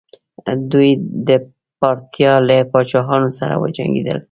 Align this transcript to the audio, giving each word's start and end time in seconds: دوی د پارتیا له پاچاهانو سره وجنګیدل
دوی 0.71 0.89
د 1.27 1.29
پارتیا 1.81 2.33
له 2.47 2.55
پاچاهانو 2.71 3.29
سره 3.39 3.53
وجنګیدل 3.63 4.19